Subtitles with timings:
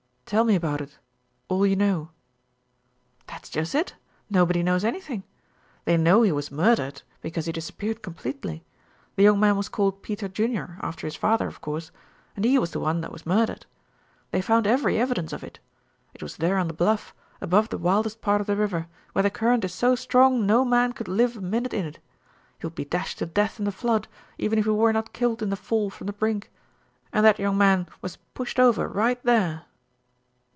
[0.25, 0.97] "Tell me about it.
[1.49, 2.11] All you know."
[3.27, 3.95] "That's just it
[4.29, 5.23] nobody knows anything.
[5.83, 8.63] They know he was murdered, because he disappeared completely.
[9.17, 11.91] The young man was called Peter Junior, after his father, of course
[12.33, 13.65] and he was the one that was murdered.
[14.31, 15.59] They found every evidence of it.
[16.13, 19.29] It was there on the bluff, above the wildest part of the river, where the
[19.29, 21.99] current is so strong no man could live a minute in it.
[22.57, 24.07] He would be dashed to death in the flood,
[24.37, 26.49] even if he were not killed in the fall from the brink,
[27.11, 29.65] and that young man was pushed over right there."